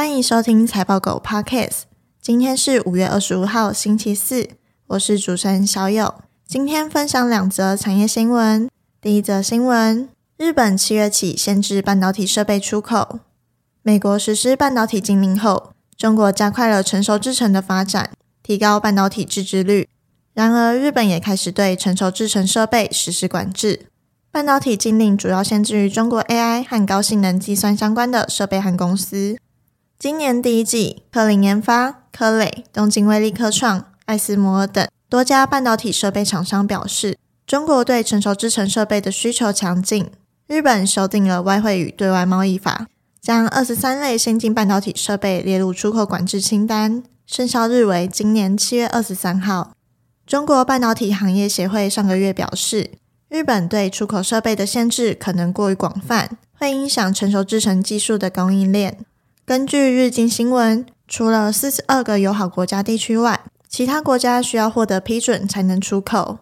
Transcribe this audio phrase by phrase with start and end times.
[0.00, 1.82] 欢迎收听财报狗 Podcast。
[2.22, 4.48] 今天是五月二十五号，星期四。
[4.86, 6.14] 我是主持人小友。
[6.48, 8.70] 今天分享两则产业新闻。
[9.02, 10.08] 第一则新闻：
[10.38, 13.18] 日本七月起限制半导体设备出口。
[13.82, 18.12] 美国实施半导体禁令后，中国加快了成熟制程的发展，
[18.42, 19.86] 提高半导体自制率。
[20.32, 23.88] 然而，日本也开始对成熟制程设备实施管制。
[24.32, 29.36] 半导体禁令主要限制于中国 AI 和高性能计算相关的设备和公司。
[30.00, 40.10] 今年第一季，科林研发、科磊、东京威力科创、艾斯摩尔等多家半导体设备厂商表示，中国对成熟制程设备的需求强劲。
[40.46, 42.86] 日本修订了外汇与对外贸易法，
[43.20, 49.72] 将二十三类先进半导体设备列入出口管制清单，生效日为今年七月二十三号。
[50.26, 52.92] 中国半导体行业协会上个月表示，
[53.28, 59.04] 日本对出口设备的限制可能过于广泛，会影响成熟制程技术的供应链。
[59.44, 66.38] 根据日经新闻，除了四十二个友好国家地区外，其他国家需要获得批准才能出口。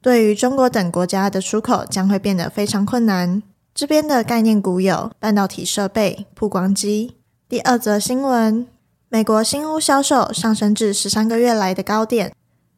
[0.00, 3.42] 对于中国等国家的出口将会变得非常困难。
[3.74, 7.16] 这边的概念股有半导体设备、曝光机。
[7.48, 8.66] 第二则新闻：
[9.08, 12.32] 美国新屋销售上升至十三个月来的高点。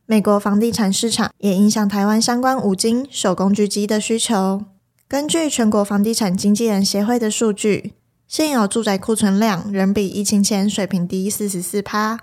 [0.06, 4.62] 美国房地产市场也影响台湾相关五金、手工具机的需求。
[5.08, 7.94] 根据全国房地产经纪人协会的数据。
[8.36, 12.18] 现有住宅库存量仍比疫情前水平低四十四趴。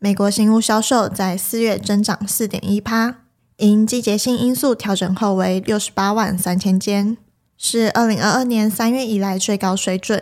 [0.00, 3.18] 美国新屋销售在四月增长四点一趴，
[3.58, 7.16] 因季节性因素调整后为六十八万三千间，
[7.56, 10.20] 是二零二二年三月以来最高水准。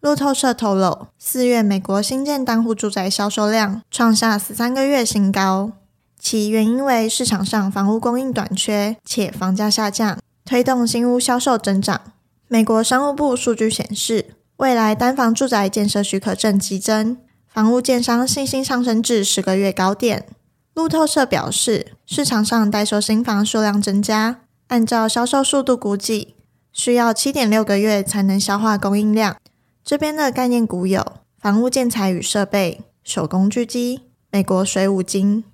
[0.00, 5.70] 路透社透露，四月美国新建单户住宅销售量创下十三个月新高，
[6.18, 12.00] 其原因为市场上房屋供应短缺且房价下降，推动新屋销售增长。
[12.48, 14.34] 美国商务部数据显示。
[14.58, 17.16] 未来单房住宅建设许可证激增，
[17.48, 20.26] 房屋建商信心上升至十个月高点。
[20.74, 26.36] 路透社表示，市场上待售新房数量增加，按照销售速度估计，
[26.72, 29.36] 需要七点六个月才能消化供应量。
[29.84, 35.44] 这边的概念股有房屋建材与设备、手工具机、美国水五金。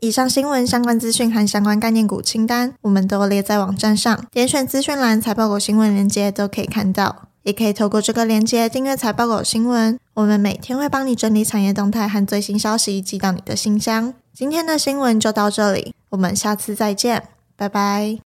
[0.00, 7.29] 以上新闻相关资讯和相关概念股清单，我们都列在网站上，点选资讯栏财报股新闻链接都可以看到。
[7.42, 14.14] 也可以透过这个链接订阅财报狗新闻，我们每天会帮你整理产业动态和最新消息寄到你的信箱。
[14.32, 18.29] 今天的新闻就到这里，我们下次再见，拜拜。